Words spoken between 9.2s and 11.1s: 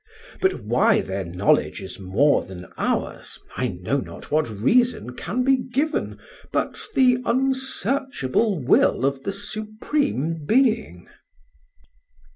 the Supreme Being."